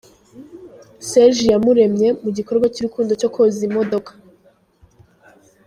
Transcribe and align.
Serge 1.07 1.39
Iyamuremye 1.45 2.09
mu 2.23 2.29
gikorwa 2.37 2.65
cy'urukundo 2.73 3.11
cyo 3.19 3.29
koza 3.33 3.61
imodoka. 3.67 4.11